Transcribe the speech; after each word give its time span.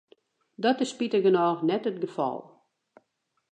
Dat 0.63 0.77
is 0.83 0.91
spitich 0.93 1.23
genôch 1.25 1.61
net 1.69 1.87
it 1.89 2.01
gefal. 2.03 2.37